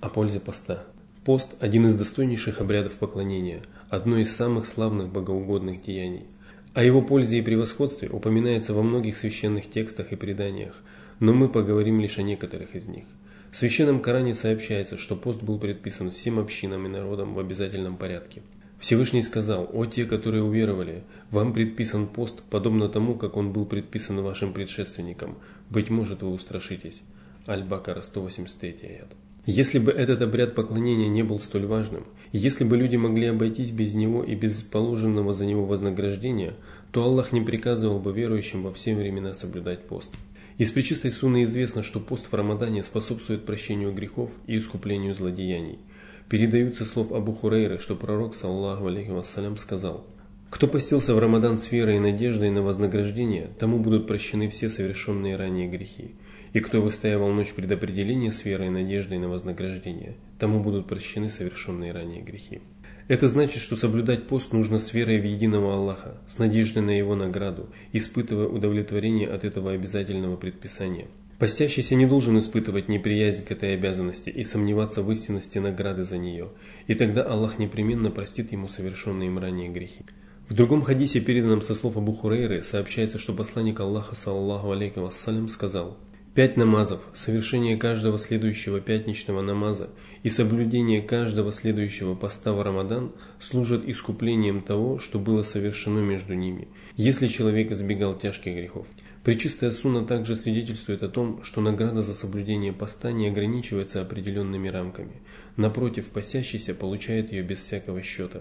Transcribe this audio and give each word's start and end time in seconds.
О 0.00 0.08
пользе 0.08 0.40
поста. 0.40 0.84
Пост– 1.26 1.54
один 1.60 1.86
из 1.86 1.94
достойнейших 1.94 2.62
обрядов 2.62 2.94
поклонения, 2.94 3.60
одно 3.90 4.16
из 4.16 4.34
самых 4.34 4.66
славных 4.66 5.10
богоугодных 5.10 5.82
деяний. 5.82 6.24
О 6.72 6.82
его 6.82 7.02
пользе 7.02 7.38
и 7.38 7.42
превосходстве 7.42 8.08
упоминается 8.08 8.72
во 8.72 8.82
многих 8.82 9.14
священных 9.14 9.70
текстах 9.70 10.12
и 10.12 10.16
преданиях, 10.16 10.74
но 11.18 11.34
мы 11.34 11.50
поговорим 11.50 12.00
лишь 12.00 12.16
о 12.16 12.22
некоторых 12.22 12.74
из 12.74 12.88
них. 12.88 13.04
В 13.52 13.58
Священном 13.58 14.00
Коране 14.00 14.34
сообщается, 14.34 14.96
что 14.96 15.16
пост 15.16 15.42
был 15.42 15.58
предписан 15.58 16.10
всем 16.10 16.38
общинам 16.38 16.86
и 16.86 16.88
народам 16.88 17.34
в 17.34 17.38
обязательном 17.38 17.98
порядке. 17.98 18.40
Всевышний 18.78 19.22
сказал, 19.22 19.68
«О 19.70 19.84
те, 19.84 20.06
которые 20.06 20.42
уверовали, 20.42 21.02
вам 21.30 21.52
предписан 21.52 22.06
пост, 22.06 22.42
подобно 22.48 22.88
тому, 22.88 23.16
как 23.16 23.36
он 23.36 23.52
был 23.52 23.66
предписан 23.66 24.22
вашим 24.22 24.54
предшественникам. 24.54 25.36
Быть 25.68 25.90
может, 25.90 26.22
вы 26.22 26.30
устрашитесь». 26.30 27.02
Аль-Бакара 27.46 28.00
183 28.00 28.88
аят. 28.88 29.08
Если 29.50 29.80
бы 29.80 29.90
этот 29.90 30.22
обряд 30.22 30.54
поклонения 30.54 31.08
не 31.08 31.24
был 31.24 31.40
столь 31.40 31.66
важным, 31.66 32.04
если 32.30 32.62
бы 32.62 32.76
люди 32.76 32.94
могли 32.94 33.26
обойтись 33.26 33.72
без 33.72 33.94
него 33.94 34.22
и 34.22 34.36
без 34.36 34.62
положенного 34.62 35.32
за 35.32 35.44
него 35.44 35.64
вознаграждения, 35.64 36.54
то 36.92 37.02
Аллах 37.02 37.32
не 37.32 37.40
приказывал 37.40 37.98
бы 37.98 38.12
верующим 38.12 38.62
во 38.62 38.72
все 38.72 38.94
времена 38.94 39.34
соблюдать 39.34 39.88
пост. 39.88 40.12
Из 40.58 40.70
причистой 40.70 41.10
сунны 41.10 41.42
известно, 41.42 41.82
что 41.82 41.98
пост 41.98 42.26
в 42.30 42.32
Рамадане 42.32 42.84
способствует 42.84 43.44
прощению 43.44 43.92
грехов 43.92 44.30
и 44.46 44.56
искуплению 44.56 45.16
злодеяний. 45.16 45.80
Передаются 46.28 46.84
слов 46.84 47.10
Абу 47.10 47.32
Хурейры, 47.32 47.78
что 47.78 47.96
пророк, 47.96 48.36
саллаху 48.36 48.86
алейхи 48.86 49.10
вассалям, 49.10 49.56
сказал 49.56 50.06
«Кто 50.48 50.68
постился 50.68 51.12
в 51.12 51.18
Рамадан 51.18 51.58
с 51.58 51.72
верой 51.72 51.96
и 51.96 51.98
надеждой 51.98 52.50
на 52.50 52.62
вознаграждение, 52.62 53.50
тому 53.58 53.80
будут 53.80 54.06
прощены 54.06 54.48
все 54.48 54.70
совершенные 54.70 55.34
ранее 55.34 55.66
грехи». 55.66 56.14
И 56.52 56.60
кто 56.60 56.82
выстаивал 56.82 57.30
ночь 57.30 57.52
предопределения 57.52 58.32
с 58.32 58.44
верой 58.44 58.66
и 58.66 58.70
надеждой 58.70 59.18
на 59.18 59.28
вознаграждение, 59.28 60.16
тому 60.38 60.60
будут 60.60 60.88
прощены 60.88 61.30
совершенные 61.30 61.92
ранее 61.92 62.22
грехи. 62.22 62.60
Это 63.06 63.28
значит, 63.28 63.62
что 63.62 63.76
соблюдать 63.76 64.26
пост 64.26 64.52
нужно 64.52 64.78
с 64.78 64.92
верой 64.92 65.20
в 65.20 65.24
единого 65.24 65.74
Аллаха, 65.74 66.18
с 66.26 66.38
надеждой 66.38 66.82
на 66.82 66.90
его 66.90 67.14
награду, 67.14 67.68
испытывая 67.92 68.48
удовлетворение 68.48 69.28
от 69.28 69.44
этого 69.44 69.72
обязательного 69.72 70.36
предписания. 70.36 71.06
Постящийся 71.38 71.94
не 71.94 72.06
должен 72.06 72.38
испытывать 72.38 72.88
неприязнь 72.88 73.44
к 73.44 73.50
этой 73.50 73.74
обязанности 73.74 74.28
и 74.28 74.44
сомневаться 74.44 75.02
в 75.02 75.10
истинности 75.10 75.58
награды 75.58 76.04
за 76.04 76.18
нее, 76.18 76.48
и 76.86 76.94
тогда 76.94 77.22
Аллах 77.22 77.58
непременно 77.58 78.10
простит 78.10 78.52
ему 78.52 78.68
совершенные 78.68 79.28
им 79.28 79.38
ранее 79.38 79.70
грехи. 79.70 80.04
В 80.48 80.54
другом 80.54 80.82
хадисе, 80.82 81.20
переданном 81.20 81.62
со 81.62 81.74
слов 81.74 81.96
Абу 81.96 82.12
Хурейры, 82.12 82.62
сообщается, 82.62 83.18
что 83.18 83.32
посланник 83.32 83.80
Аллаха, 83.80 84.16
саллаху 84.16 84.72
алейкум 84.72 85.04
вассалям, 85.04 85.48
сказал– 85.48 85.96
Пять 86.40 86.56
намазов, 86.56 87.02
совершение 87.12 87.76
каждого 87.76 88.18
следующего 88.18 88.80
пятничного 88.80 89.42
намаза 89.42 89.90
и 90.22 90.30
соблюдение 90.30 91.02
каждого 91.02 91.52
следующего 91.52 92.14
поста 92.14 92.54
в 92.54 92.62
Рамадан 92.62 93.12
служат 93.38 93.86
искуплением 93.86 94.62
того, 94.62 94.98
что 94.98 95.18
было 95.18 95.42
совершено 95.42 95.98
между 95.98 96.32
ними, 96.32 96.68
если 96.96 97.28
человек 97.28 97.72
избегал 97.72 98.14
тяжких 98.14 98.54
грехов. 98.54 98.86
Пречистая 99.22 99.70
Сунна 99.70 100.06
также 100.06 100.34
свидетельствует 100.34 101.02
о 101.02 101.10
том, 101.10 101.44
что 101.44 101.60
награда 101.60 102.02
за 102.02 102.14
соблюдение 102.14 102.72
поста 102.72 103.12
не 103.12 103.28
ограничивается 103.28 104.00
определенными 104.00 104.68
рамками. 104.68 105.20
Напротив, 105.58 106.06
постящийся 106.06 106.72
получает 106.74 107.32
ее 107.32 107.42
без 107.42 107.58
всякого 107.58 108.00
счета. 108.00 108.40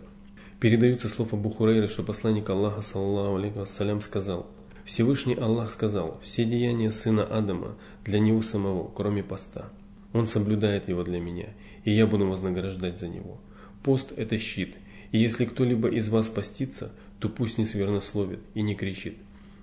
Передаются 0.62 1.10
слов 1.10 1.34
Абу 1.34 1.54
что 1.90 2.04
посланник 2.04 2.50
Аллаха, 2.50 2.82
саллаху 2.82 3.60
вассалям, 3.60 4.00
сказал– 4.00 4.50
Всевышний 4.90 5.36
Аллах 5.36 5.70
сказал, 5.70 6.20
все 6.24 6.46
деяния 6.46 6.92
сына 6.92 7.24
Адама 7.24 7.76
для 8.04 8.18
него 8.18 8.42
самого, 8.42 8.90
кроме 8.90 9.22
поста. 9.22 9.70
Он 10.14 10.26
соблюдает 10.26 10.90
его 10.90 11.04
для 11.04 11.20
меня, 11.20 11.50
и 11.84 11.92
я 11.92 12.08
буду 12.08 12.26
вознаграждать 12.26 12.98
за 12.98 13.08
него. 13.08 13.40
Пост– 13.84 14.12
это 14.18 14.40
щит, 14.40 14.78
и 15.12 15.20
если 15.20 15.46
кто-либо 15.46 15.90
из 15.90 16.10
вас 16.10 16.30
постится, 16.30 16.92
то 17.20 17.30
пусть 17.30 17.60
не 17.60 17.68
свернословит 17.68 18.40
и 18.56 18.64
не 18.64 18.74
кричит. 18.74 19.18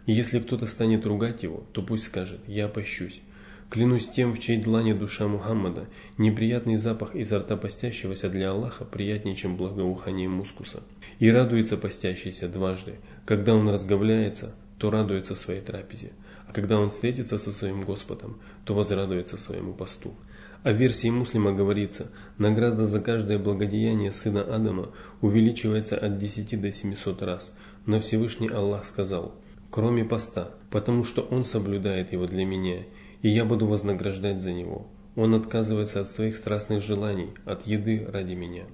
И 0.06 0.12
если 0.12 0.38
кто-то 0.38 0.64
станет 0.66 1.04
ругать 1.04 1.42
его, 1.42 1.64
то 1.72 1.82
пусть 1.82 2.04
скажет 2.04 2.38
«я 2.46 2.68
пощусь». 2.68 3.20
Клянусь 3.68 4.06
тем, 4.06 4.32
в 4.32 4.38
чьей 4.38 4.60
длани 4.60 4.92
душа 4.92 5.26
Мухаммада, 5.26 5.88
неприятный 6.18 6.76
запах 6.76 7.16
изо 7.16 7.40
рта 7.40 7.56
постящегося 7.56 8.28
для 8.28 8.52
Аллаха 8.52 8.84
приятнее, 8.84 9.34
чем 9.34 9.56
благоухание 9.56 10.28
мускуса. 10.28 10.84
И 11.18 11.28
радуется 11.28 11.76
постящийся 11.76 12.48
дважды, 12.48 13.00
когда 13.24 13.56
он 13.56 13.68
разговляется, 13.68 14.54
то 14.78 14.90
радуется 14.90 15.34
своей 15.34 15.60
трапезе, 15.60 16.12
а 16.46 16.52
когда 16.52 16.78
он 16.78 16.90
встретится 16.90 17.38
со 17.38 17.52
своим 17.52 17.82
Господом, 17.82 18.38
то 18.64 18.74
возрадуется 18.74 19.36
своему 19.38 19.72
посту. 19.72 20.14
О 20.62 20.72
версии 20.72 21.08
муслима 21.08 21.52
говорится, 21.52 22.10
награда 22.38 22.86
за 22.86 23.00
каждое 23.00 23.38
благодеяние 23.38 24.12
сына 24.12 24.42
Адама 24.42 24.90
увеличивается 25.20 25.96
от 25.96 26.18
10 26.18 26.60
до 26.60 26.72
700 26.72 27.22
раз, 27.22 27.54
но 27.86 28.00
Всевышний 28.00 28.48
Аллах 28.48 28.84
сказал, 28.84 29.34
кроме 29.70 30.04
поста, 30.04 30.50
потому 30.70 31.04
что 31.04 31.22
он 31.22 31.44
соблюдает 31.44 32.12
его 32.12 32.26
для 32.26 32.44
меня, 32.44 32.82
и 33.22 33.28
я 33.28 33.44
буду 33.44 33.66
вознаграждать 33.66 34.40
за 34.40 34.52
него. 34.52 34.88
Он 35.14 35.34
отказывается 35.34 36.00
от 36.00 36.08
своих 36.08 36.36
страстных 36.36 36.82
желаний, 36.82 37.30
от 37.44 37.66
еды 37.66 38.06
ради 38.08 38.34
меня. 38.34 38.64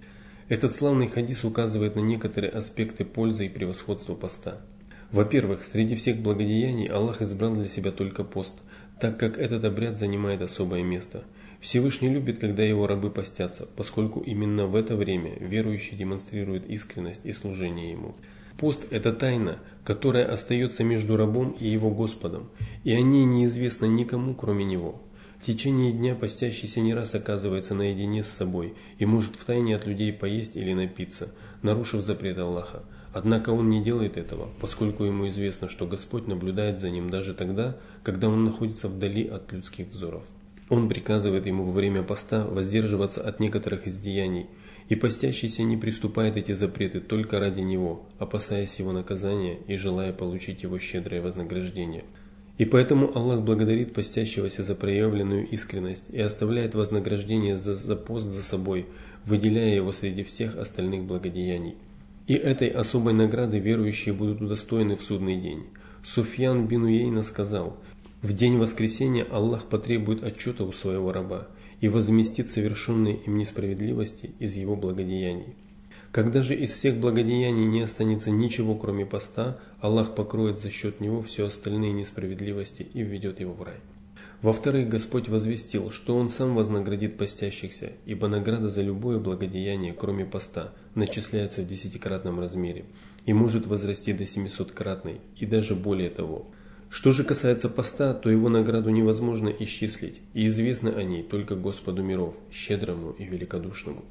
Этот 0.48 0.72
славный 0.72 1.08
хадис 1.08 1.44
указывает 1.44 1.94
на 1.94 2.00
некоторые 2.00 2.50
аспекты 2.50 3.04
пользы 3.04 3.46
и 3.46 3.48
превосходства 3.48 4.14
поста. 4.14 4.60
Во-первых, 5.12 5.66
среди 5.66 5.94
всех 5.94 6.16
благодеяний 6.16 6.86
Аллах 6.86 7.20
избрал 7.20 7.52
для 7.52 7.68
себя 7.68 7.92
только 7.92 8.24
пост, 8.24 8.54
так 8.98 9.18
как 9.18 9.38
этот 9.38 9.62
обряд 9.62 9.98
занимает 9.98 10.40
особое 10.40 10.82
место. 10.82 11.24
Всевышний 11.60 12.08
любит, 12.08 12.38
когда 12.38 12.62
его 12.62 12.86
рабы 12.86 13.10
постятся, 13.10 13.68
поскольку 13.76 14.20
именно 14.20 14.66
в 14.66 14.74
это 14.74 14.96
время 14.96 15.36
верующий 15.38 15.98
демонстрирует 15.98 16.66
искренность 16.66 17.26
и 17.26 17.32
служение 17.32 17.90
ему. 17.90 18.14
Пост– 18.56 18.86
это 18.90 19.12
тайна, 19.12 19.58
которая 19.84 20.32
остается 20.32 20.82
между 20.82 21.16
рабом 21.18 21.50
и 21.60 21.68
его 21.68 21.90
Господом, 21.90 22.48
и 22.82 22.92
о 22.92 23.00
ней 23.00 23.24
неизвестно 23.26 23.84
никому, 23.84 24.34
кроме 24.34 24.64
него. 24.64 25.02
В 25.42 25.44
течение 25.44 25.92
дня 25.92 26.14
постящийся 26.14 26.80
не 26.80 26.94
раз 26.94 27.14
оказывается 27.14 27.74
наедине 27.74 28.24
с 28.24 28.28
собой 28.28 28.74
и 28.98 29.04
может 29.04 29.36
втайне 29.36 29.76
от 29.76 29.86
людей 29.86 30.12
поесть 30.12 30.56
или 30.56 30.72
напиться, 30.72 31.34
нарушив 31.62 32.02
запрет 32.02 32.38
Аллаха. 32.38 32.84
Однако 33.12 33.50
он 33.50 33.68
не 33.68 33.82
делает 33.82 34.16
этого, 34.16 34.48
поскольку 34.60 35.04
ему 35.04 35.28
известно, 35.28 35.68
что 35.68 35.86
Господь 35.86 36.26
наблюдает 36.26 36.80
за 36.80 36.88
ним 36.88 37.10
даже 37.10 37.34
тогда, 37.34 37.76
когда 38.02 38.28
он 38.28 38.44
находится 38.44 38.88
вдали 38.88 39.26
от 39.26 39.52
людских 39.52 39.88
взоров. 39.88 40.24
Он 40.70 40.88
приказывает 40.88 41.46
ему 41.46 41.64
во 41.64 41.72
время 41.72 42.02
поста 42.02 42.46
воздерживаться 42.46 43.20
от 43.20 43.40
некоторых 43.40 43.86
из 43.86 43.98
деяний, 43.98 44.46
и 44.88 44.94
постящийся 44.94 45.62
не 45.62 45.76
приступает 45.76 46.36
эти 46.36 46.52
запреты 46.52 47.00
только 47.00 47.38
ради 47.38 47.60
него, 47.60 48.06
опасаясь 48.18 48.78
его 48.78 48.92
наказания 48.92 49.58
и 49.66 49.76
желая 49.76 50.12
получить 50.12 50.62
его 50.62 50.78
щедрое 50.78 51.20
вознаграждение. 51.20 52.04
И 52.58 52.64
поэтому 52.64 53.16
Аллах 53.16 53.42
благодарит 53.42 53.94
постящегося 53.94 54.62
за 54.62 54.74
проявленную 54.74 55.48
искренность 55.48 56.04
и 56.10 56.20
оставляет 56.20 56.74
вознаграждение 56.74 57.58
за, 57.58 57.76
за 57.76 57.96
пост 57.96 58.28
за 58.28 58.42
собой, 58.42 58.86
выделяя 59.24 59.74
его 59.74 59.92
среди 59.92 60.22
всех 60.22 60.56
остальных 60.56 61.04
благодеяний. 61.04 61.76
И 62.26 62.34
этой 62.34 62.68
особой 62.68 63.12
награды 63.12 63.58
верующие 63.58 64.14
будут 64.14 64.40
удостоены 64.40 64.96
в 64.96 65.02
судный 65.02 65.40
день. 65.40 65.66
Суфьян 66.04 66.66
бин 66.66 66.84
Уейна 66.84 67.22
сказал, 67.22 67.76
«В 68.22 68.32
день 68.32 68.58
воскресения 68.58 69.24
Аллах 69.24 69.64
потребует 69.64 70.22
отчета 70.22 70.64
у 70.64 70.72
своего 70.72 71.12
раба 71.12 71.48
и 71.80 71.88
возместит 71.88 72.50
совершенные 72.50 73.16
им 73.16 73.38
несправедливости 73.38 74.30
из 74.38 74.54
его 74.54 74.76
благодеяний». 74.76 75.56
Когда 76.12 76.42
же 76.42 76.54
из 76.54 76.72
всех 76.72 76.98
благодеяний 76.98 77.64
не 77.64 77.80
останется 77.80 78.30
ничего, 78.30 78.74
кроме 78.74 79.06
поста, 79.06 79.58
Аллах 79.80 80.14
покроет 80.14 80.60
за 80.60 80.70
счет 80.70 81.00
него 81.00 81.22
все 81.22 81.46
остальные 81.46 81.92
несправедливости 81.94 82.86
и 82.92 83.02
введет 83.02 83.40
его 83.40 83.54
в 83.54 83.62
рай. 83.62 83.76
Во-вторых, 84.42 84.88
Господь 84.88 85.28
возвестил, 85.28 85.92
что 85.92 86.16
Он 86.16 86.28
сам 86.28 86.56
вознаградит 86.56 87.16
постящихся, 87.16 87.92
ибо 88.06 88.26
награда 88.26 88.70
за 88.70 88.82
любое 88.82 89.20
благодеяние, 89.20 89.92
кроме 89.92 90.24
поста, 90.24 90.72
начисляется 90.96 91.62
в 91.62 91.68
десятикратном 91.68 92.40
размере 92.40 92.84
и 93.24 93.32
может 93.32 93.68
возрасти 93.68 94.12
до 94.12 94.26
семисоткратной 94.26 95.20
и 95.36 95.46
даже 95.46 95.76
более 95.76 96.10
того. 96.10 96.46
Что 96.90 97.12
же 97.12 97.22
касается 97.22 97.68
поста, 97.68 98.14
то 98.14 98.30
его 98.30 98.48
награду 98.48 98.90
невозможно 98.90 99.48
исчислить, 99.48 100.20
и 100.34 100.48
известно 100.48 100.90
о 100.90 101.04
ней 101.04 101.22
только 101.22 101.54
Господу 101.54 102.02
миров, 102.02 102.34
щедрому 102.50 103.12
и 103.12 103.24
великодушному. 103.24 104.04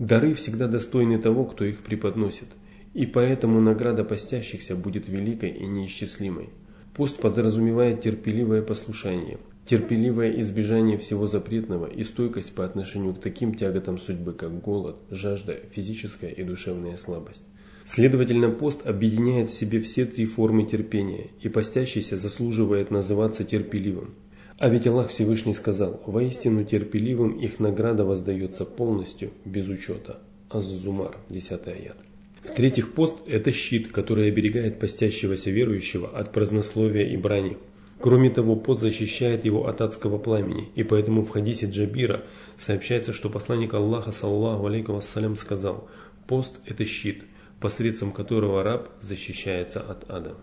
Дары 0.00 0.34
всегда 0.34 0.66
достойны 0.66 1.18
того, 1.18 1.44
кто 1.44 1.64
их 1.64 1.84
преподносит, 1.84 2.48
и 2.92 3.06
поэтому 3.06 3.60
награда 3.60 4.02
постящихся 4.02 4.74
будет 4.74 5.08
великой 5.08 5.50
и 5.50 5.64
неисчислимой. 5.64 6.50
Пост 6.92 7.18
подразумевает 7.18 8.00
терпеливое 8.00 8.62
послушание– 8.62 9.38
терпеливое 9.66 10.40
избежание 10.40 10.96
всего 10.96 11.26
запретного 11.26 11.86
и 11.86 12.04
стойкость 12.04 12.54
по 12.54 12.64
отношению 12.64 13.14
к 13.14 13.20
таким 13.20 13.54
тяготам 13.54 13.98
судьбы, 13.98 14.32
как 14.32 14.60
голод, 14.60 14.96
жажда, 15.10 15.56
физическая 15.72 16.30
и 16.30 16.42
душевная 16.44 16.96
слабость. 16.96 17.42
Следовательно, 17.84 18.50
пост 18.50 18.86
объединяет 18.86 19.48
в 19.48 19.54
себе 19.54 19.78
все 19.80 20.06
три 20.06 20.26
формы 20.26 20.64
терпения, 20.64 21.28
и 21.40 21.48
постящийся 21.48 22.16
заслуживает 22.16 22.90
называться 22.90 23.44
терпеливым. 23.44 24.14
А 24.58 24.68
ведь 24.68 24.86
Аллах 24.86 25.10
Всевышний 25.10 25.54
сказал, 25.54 26.00
воистину 26.06 26.64
терпеливым 26.64 27.38
их 27.38 27.60
награда 27.60 28.04
воздается 28.04 28.64
полностью, 28.64 29.30
без 29.44 29.68
учета. 29.68 30.20
Аз-Зумар, 30.50 31.18
10 31.28 31.66
аят. 31.68 31.96
В-третьих, 32.42 32.94
пост– 32.94 33.16
это 33.26 33.52
щит, 33.52 33.92
который 33.92 34.28
оберегает 34.28 34.78
постящегося 34.78 35.50
верующего 35.50 36.08
от 36.08 36.32
празднословия 36.32 37.06
и 37.08 37.16
брани. 37.16 37.56
Кроме 38.00 38.28
того, 38.30 38.56
пост 38.56 38.82
защищает 38.82 39.44
его 39.44 39.66
от 39.66 39.80
адского 39.80 40.18
пламени, 40.18 40.70
и 40.74 40.82
поэтому 40.82 41.22
в 41.22 41.30
хадисе 41.30 41.66
Джабира 41.66 42.24
сообщается, 42.58 43.12
что 43.12 43.30
посланник 43.30 43.72
Аллаха, 43.72 44.12
саллаху 44.12 44.66
алейкум 44.66 44.96
вассалям, 44.96 45.34
сказал, 45.34 45.88
пост– 46.26 46.60
это 46.66 46.84
щит, 46.84 47.24
посредством 47.58 48.12
которого 48.12 48.62
раб 48.62 48.90
защищается 49.00 49.80
от 49.80 50.10
ада. 50.10 50.34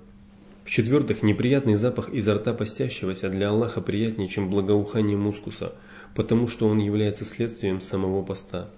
В-четвертых, 0.66 1.22
неприятный 1.22 1.76
запах 1.76 2.10
изо 2.10 2.36
рта 2.36 2.54
постящегося 2.54 3.30
для 3.30 3.50
Аллаха 3.50 3.82
приятнее, 3.82 4.30
чем 4.30 4.50
благоухание 4.50 5.18
мускуса, 5.18 5.74
потому 6.16 6.48
что 6.48 6.68
он 6.68 6.80
является 6.80 7.26
следствием 7.26 7.82
самого 7.82 8.24
поста. 8.24 8.70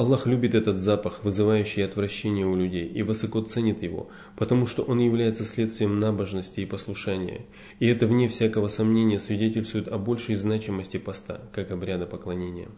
Аллах 0.00 0.26
любит 0.26 0.54
этот 0.54 0.80
запах, 0.80 1.24
вызывающий 1.24 1.84
отвращение 1.84 2.46
у 2.46 2.56
людей, 2.56 2.86
и 2.86 3.02
высоко 3.02 3.42
ценит 3.42 3.82
его, 3.82 4.08
потому 4.34 4.66
что 4.66 4.82
он 4.82 4.98
является 4.98 5.44
следствием 5.44 5.98
набожности 5.98 6.60
и 6.60 6.64
послушания. 6.64 7.42
И 7.80 7.86
это 7.86 8.06
вне 8.06 8.26
всякого 8.26 8.68
сомнения 8.68 9.20
свидетельствует 9.20 9.88
о 9.88 9.98
большей 9.98 10.36
значимости 10.36 10.96
поста, 10.96 11.42
как 11.52 11.70
обряда 11.70 12.06
поклонения. 12.06 12.70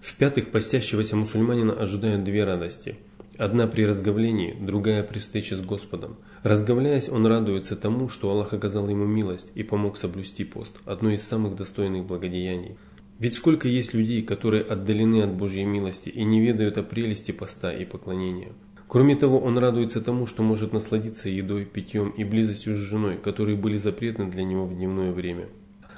В-пятых, 0.00 0.52
постящегося 0.52 1.16
мусульманина 1.16 1.72
ожидают 1.72 2.22
две 2.22 2.44
радости– 2.44 2.94
Одна 3.38 3.68
при 3.68 3.86
разговлении, 3.86 4.56
другая 4.60 5.04
при 5.04 5.20
встрече 5.20 5.54
с 5.54 5.60
Господом. 5.60 6.16
Разговляясь, 6.42 7.08
он 7.08 7.24
радуется 7.24 7.76
тому, 7.76 8.08
что 8.08 8.32
Аллах 8.32 8.52
оказал 8.52 8.88
ему 8.88 9.04
милость 9.04 9.52
и 9.54 9.62
помог 9.62 9.96
соблюсти 9.96 10.42
пост, 10.42 10.80
одно 10.84 11.10
из 11.10 11.22
самых 11.22 11.54
достойных 11.54 12.04
благодеяний. 12.04 12.76
Ведь 13.18 13.34
сколько 13.34 13.68
есть 13.68 13.94
людей, 13.94 14.22
которые 14.22 14.62
отдалены 14.62 15.22
от 15.22 15.32
Божьей 15.32 15.64
милости 15.64 16.08
и 16.08 16.22
не 16.24 16.40
ведают 16.40 16.78
о 16.78 16.84
прелести 16.84 17.32
поста 17.32 17.72
и 17.72 17.84
поклонения. 17.84 18.52
Кроме 18.86 19.16
того, 19.16 19.38
он 19.40 19.58
радуется 19.58 20.00
тому, 20.00 20.26
что 20.26 20.42
может 20.42 20.72
насладиться 20.72 21.28
едой, 21.28 21.64
питьем 21.64 22.10
и 22.10 22.24
близостью 22.24 22.74
с 22.76 22.78
женой, 22.78 23.18
которые 23.18 23.56
были 23.56 23.76
запретны 23.76 24.30
для 24.30 24.44
него 24.44 24.66
в 24.66 24.74
дневное 24.74 25.12
время. 25.12 25.48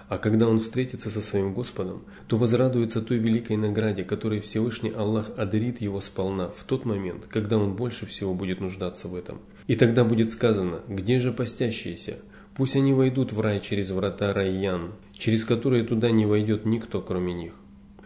А 0.09 0.19
когда 0.19 0.49
он 0.49 0.59
встретится 0.59 1.09
со 1.09 1.21
своим 1.21 1.55
Господом, 1.55 2.03
то 2.27 2.37
возрадуется 2.37 3.01
той 3.01 3.19
великой 3.19 3.57
награде, 3.57 4.03
которой 4.03 4.41
Всевышний 4.41 4.91
Аллах 4.91 5.31
одарит 5.37 5.81
его 5.81 6.01
сполна 6.01 6.49
в 6.49 6.65
тот 6.65 6.85
момент, 6.85 7.27
когда 7.29 7.59
он 7.59 7.77
больше 7.77 8.07
всего 8.07 8.35
будет 8.35 8.61
нуждаться 8.61 9.07
в 9.07 9.15
этом. 9.15 9.39
И 9.69 9.77
тогда 9.77 10.03
будет 10.03 10.31
сказано, 10.31 10.81
где 10.89 11.21
же 11.21 11.33
постящиеся? 11.33 12.17
Пусть 12.57 12.75
они 12.75 12.93
войдут 12.93 13.33
в 13.33 13.41
рай 13.41 13.61
через 13.61 13.91
врата 13.91 14.33
Райян, 14.33 14.95
через 15.21 15.45
которые 15.45 15.85
туда 15.85 16.11
не 16.11 16.27
войдет 16.27 16.67
никто, 16.67 17.01
кроме 17.01 17.33
них. 17.33 17.53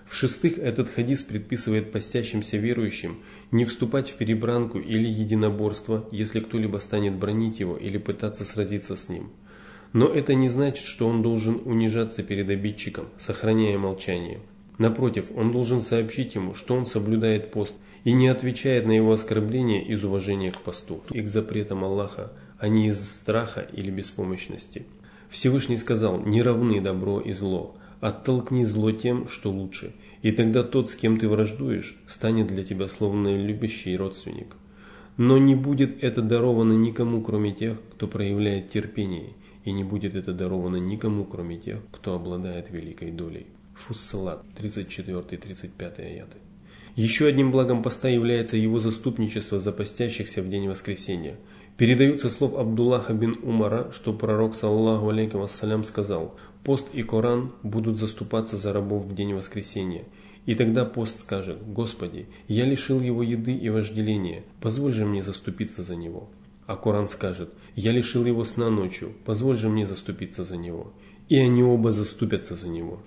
В-шестых, 0.05 0.59
этот 0.59 0.91
хадис 0.91 1.23
предписывает 1.23 1.91
постящимся 1.91 2.59
верующим 2.59 3.21
не 3.53 3.65
вступать 3.65 4.11
в 4.11 4.17
перебранку 4.17 4.79
или 4.79 5.09
единоборство, 5.09 6.07
если 6.13 6.41
кто-либо 6.41 6.77
станет 6.77 7.15
бронить 7.15 7.59
его 7.59 7.79
или 7.79 7.97
пытаться 7.97 8.45
сразиться 8.45 8.97
с 8.97 9.09
ним– 9.09 9.31
но 9.95 10.09
это 10.09 10.35
не 10.35 10.49
значит, 10.49 10.85
что 10.85 11.07
он 11.07 11.23
должен 11.23 11.63
унижаться 11.65 12.25
перед 12.25 12.51
обидчиком, 12.51 13.07
сохраняя 13.17 13.79
молчание. 13.79 14.41
Напротив, 14.77 15.27
он 15.37 15.53
должен 15.53 15.81
сообщить 15.81 16.35
ему, 16.35 16.55
что 16.55 16.75
он 16.75 16.85
соблюдает 16.85 17.53
пост 17.53 17.75
и 18.03 18.13
не 18.13 18.27
отвечает 18.27 18.87
на 18.87 18.91
его 18.91 19.13
оскорбления 19.13 19.83
из 19.83 20.03
уважения 20.03 20.51
к 20.51 20.59
посту 20.59 21.05
и 21.11 21.23
к 21.23 21.29
запретам 21.29 21.85
Аллаха, 21.85 22.33
а 22.59 22.67
не 22.67 22.89
из 22.89 23.09
страха 23.09 23.61
или 23.73 23.93
беспомощности. 23.93 24.85
Всевышний 25.35 25.77
сказал, 25.77 26.21
не 26.21 26.41
равны 26.41 26.81
добро 26.81 27.21
и 27.21 27.33
зло, 27.33 27.75
оттолкни 28.01 28.65
зло 28.65 28.93
тем, 28.93 29.29
что 29.29 29.51
лучше, 29.51 29.93
и 30.23 30.33
тогда 30.33 30.63
тот, 30.63 30.89
с 30.89 30.95
кем 30.95 31.19
ты 31.19 31.29
враждуешь, 31.29 31.99
станет 32.07 32.47
для 32.47 32.65
тебя 32.65 32.89
словно 32.89 33.37
любящий 33.37 33.97
родственник. 33.97 34.57
Но 35.17 35.37
не 35.37 35.55
будет 35.55 36.03
это 36.03 36.23
даровано 36.23 36.73
никому, 36.73 37.21
кроме 37.21 37.53
тех, 37.53 37.77
кто 37.93 38.09
проявляет 38.09 38.71
терпение– 38.71 39.35
и 39.65 39.73
не 39.73 39.83
будет 39.83 40.15
это 40.15 40.33
даровано 40.33 40.77
никому, 40.77 41.25
кроме 41.25 41.57
тех, 41.57 41.79
кто 41.91 42.15
обладает 42.15 42.71
великой 42.71 43.11
долей. 43.11 43.47
Фуссалат, 43.75 44.45
34-35 44.59 46.01
аяты. 46.01 46.37
Еще 46.97 47.27
одним 47.27 47.51
благом 47.51 47.83
поста 47.83 48.09
является 48.09 48.57
его 48.57 48.79
заступничество 48.79 49.59
за 49.59 49.73
постящихся 49.73 50.43
в 50.43 50.49
день 50.49 50.69
воскресения. 50.69 51.37
Передаются 51.77 52.31
слов 52.31 52.55
Абдуллаха 52.55 53.15
бин 53.15 53.37
Умара, 53.43 53.91
что 53.93 54.13
пророк, 54.13 54.55
саллаху 54.55 55.09
алейкум 55.09 55.43
ассалям, 55.43 55.83
сказал, 55.83 56.37
«Пост 56.63 56.87
и 56.93 57.03
Коран 57.03 57.53
будут 57.65 57.99
заступаться 57.99 58.57
за 58.57 58.73
рабов 58.73 59.05
в 59.05 59.15
день 59.15 59.35
воскресения». 59.35 60.05
И 60.47 60.55
тогда 60.55 60.85
пост 60.85 61.21
скажет, 61.21 61.59
«Господи, 61.67 62.29
я 62.47 62.65
лишил 62.65 63.01
его 63.01 63.23
еды 63.25 63.53
и 63.55 63.71
вожделения, 63.71 64.45
позволь 64.61 64.93
же 64.93 65.05
мне 65.05 65.23
заступиться 65.23 65.83
за 65.83 65.97
него». 65.97 66.29
А 66.67 66.77
Коран 66.77 67.09
скажет, 67.09 67.53
«Я 67.75 67.91
лишил 67.91 68.25
его 68.25 68.45
сна 68.45 68.71
ночью, 68.71 69.13
позволь 69.25 69.59
же 69.59 69.69
мне 69.69 69.85
заступиться 69.85 70.45
за 70.45 70.57
него». 70.57 70.93
И 71.29 71.37
они 71.39 71.65
оба 71.65 71.91
заступятся 71.91 72.55
за 72.55 72.69
него. 72.69 73.03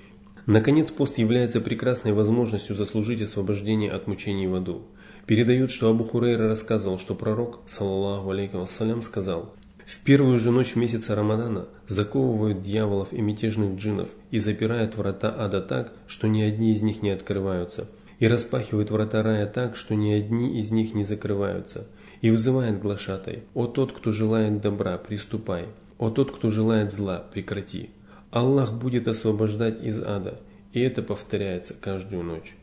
Наконец, 0.47 0.91
пост 0.91 1.17
является 1.19 1.61
прекрасной 1.61 2.13
возможностью 2.13 2.75
заслужить 2.75 3.21
освобождение 3.21 3.91
от 3.91 4.07
мучений 4.07 4.47
в 4.47 4.55
аду. 4.55 4.81
Передают, 5.27 5.71
что 5.71 5.89
Абу 5.89 6.05
Хурейра 6.05 6.47
рассказывал, 6.47 6.97
что 6.97 7.13
пророк, 7.13 7.59
саллаллаху 7.67 8.31
алейкум 8.31 8.61
вассалям, 8.61 9.01
сказал, 9.01 9.53
«В 9.85 9.99
первую 9.99 10.39
же 10.39 10.51
ночь 10.51 10.75
месяца 10.75 11.13
Рамадана 11.15 11.67
заковывают 11.87 12.61
дьяволов 12.63 13.13
и 13.13 13.21
мятежных 13.21 13.75
джинов 13.75 14.09
и 14.31 14.39
запирают 14.39 14.95
врата 14.95 15.33
ада 15.37 15.61
так, 15.61 15.93
что 16.07 16.27
ни 16.27 16.41
одни 16.41 16.71
из 16.71 16.81
них 16.81 17.01
не 17.01 17.11
открываются, 17.11 17.89
и 18.19 18.27
распахивают 18.27 18.89
врата 18.89 19.21
рая 19.21 19.45
так, 19.45 19.75
что 19.75 19.93
ни 19.93 20.11
одни 20.11 20.59
из 20.59 20.71
них 20.71 20.95
не 20.95 21.03
закрываются» 21.03 21.85
и 22.21 22.29
взывает 22.29 22.81
глашатай, 22.81 23.43
«О 23.53 23.67
тот, 23.67 23.91
кто 23.91 24.11
желает 24.11 24.61
добра, 24.61 24.97
приступай! 24.97 25.65
О 25.97 26.09
тот, 26.09 26.35
кто 26.35 26.49
желает 26.49 26.93
зла, 26.93 27.19
прекрати!» 27.19 27.91
Аллах 28.31 28.73
будет 28.73 29.07
освобождать 29.07 29.83
из 29.83 30.01
ада, 30.01 30.39
и 30.73 30.79
это 30.79 31.01
повторяется 31.01 31.73
каждую 31.79 32.23
ночь. 32.23 32.55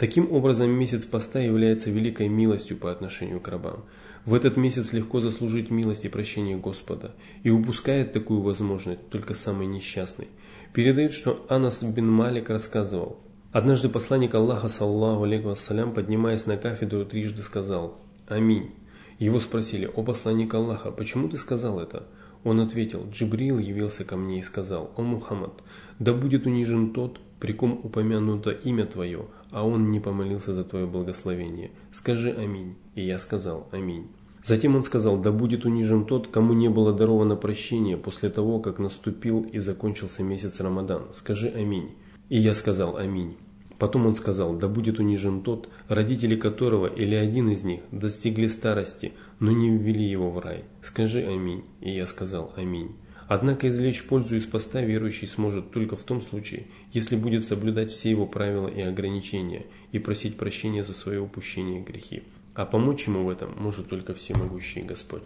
Таким 0.00 0.32
образом, 0.32 0.70
месяц 0.70 1.04
поста 1.04 1.40
является 1.40 1.90
великой 1.90 2.28
милостью 2.28 2.78
по 2.78 2.90
отношению 2.90 3.38
к 3.38 3.48
рабам. 3.48 3.84
В 4.24 4.32
этот 4.32 4.56
месяц 4.56 4.94
легко 4.94 5.20
заслужить 5.20 5.70
милость 5.70 6.06
и 6.06 6.08
прощение 6.08 6.56
Господа, 6.56 7.14
и 7.42 7.50
упускает 7.50 8.14
такую 8.14 8.40
возможность 8.40 9.10
только 9.10 9.34
самый 9.34 9.66
несчастный. 9.66 10.28
Передают, 10.72 11.12
что 11.12 11.44
Анас 11.50 11.82
бин 11.82 12.10
Малик 12.10 12.48
рассказывал. 12.48 13.18
Однажды 13.52 13.90
посланник 13.90 14.34
Аллаха, 14.34 14.68
саллаху 14.68 15.24
алейкум 15.24 15.50
вассалям, 15.50 15.92
поднимаясь 15.92 16.46
на 16.46 16.56
кафедру, 16.56 17.04
трижды 17.04 17.42
сказал 17.42 17.98
«Аминь». 18.26 18.70
Его 19.18 19.38
спросили, 19.38 19.84
«О 19.84 20.02
посланник 20.02 20.54
Аллаха, 20.54 20.92
почему 20.92 21.28
ты 21.28 21.36
сказал 21.36 21.78
это?» 21.78 22.06
Он 22.44 22.60
ответил, 22.60 23.06
«Джибрил 23.10 23.58
явился 23.58 24.04
ко 24.04 24.16
мне 24.16 24.38
и 24.38 24.42
сказал, 24.42 24.92
«О 24.96 25.02
Мухаммад, 25.02 25.62
да 25.98 26.12
будет 26.12 26.46
унижен 26.46 26.92
тот, 26.92 27.20
при 27.38 27.52
ком 27.52 27.80
упомянуто 27.82 28.50
имя 28.50 28.86
твое, 28.86 29.26
а 29.50 29.66
он 29.66 29.90
не 29.90 30.00
помолился 30.00 30.54
за 30.54 30.64
твое 30.64 30.86
благословение. 30.86 31.70
Скажи 31.92 32.30
аминь». 32.30 32.76
И 32.94 33.02
я 33.02 33.18
сказал 33.18 33.68
аминь. 33.72 34.08
Затем 34.42 34.74
он 34.74 34.84
сказал, 34.84 35.18
да 35.18 35.32
будет 35.32 35.64
унижен 35.64 36.06
тот, 36.06 36.28
кому 36.28 36.54
не 36.54 36.70
было 36.70 36.94
даровано 36.94 37.36
прощение 37.36 37.96
после 37.96 38.30
того, 38.30 38.58
как 38.58 38.78
наступил 38.78 39.42
и 39.42 39.58
закончился 39.58 40.22
месяц 40.22 40.60
Рамадан. 40.60 41.08
Скажи 41.12 41.48
аминь. 41.48 41.90
И 42.30 42.38
я 42.38 42.54
сказал 42.54 42.96
аминь. 42.96 43.36
Потом 43.80 44.04
он 44.06 44.14
сказал, 44.14 44.52
да 44.52 44.68
будет 44.68 44.98
унижен 44.98 45.40
тот, 45.40 45.70
родители 45.88 46.36
которого 46.36 46.86
или 46.86 47.14
один 47.14 47.48
из 47.48 47.64
них 47.64 47.80
достигли 47.90 48.46
старости, 48.46 49.14
но 49.38 49.52
не 49.52 49.70
ввели 49.70 50.04
его 50.04 50.30
в 50.30 50.38
рай. 50.38 50.64
Скажи 50.82 51.26
аминь. 51.26 51.64
И 51.80 51.90
я 51.90 52.06
сказал 52.06 52.52
аминь. 52.56 52.94
Однако 53.26 53.68
извлечь 53.68 54.04
пользу 54.04 54.36
из 54.36 54.44
поста 54.44 54.82
верующий 54.82 55.26
сможет 55.26 55.70
только 55.70 55.96
в 55.96 56.02
том 56.02 56.20
случае, 56.20 56.66
если 56.92 57.16
будет 57.16 57.46
соблюдать 57.46 57.90
все 57.90 58.10
его 58.10 58.26
правила 58.26 58.68
и 58.68 58.82
ограничения 58.82 59.64
и 59.92 59.98
просить 59.98 60.36
прощения 60.36 60.84
за 60.84 60.92
свое 60.92 61.18
упущение 61.18 61.80
и 61.80 61.82
грехи. 61.82 62.22
А 62.52 62.66
помочь 62.66 63.06
ему 63.06 63.24
в 63.24 63.30
этом 63.30 63.54
может 63.56 63.88
только 63.88 64.12
всемогущий 64.12 64.82
Господь. 64.82 65.22